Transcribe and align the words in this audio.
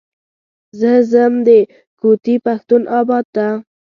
زه 0.79 0.91
ځم 1.11 1.33
د 1.47 1.49
کوتي 1.99 2.35
پښتون 2.45 2.81
اباد 2.99 3.25
ته. 3.35 3.47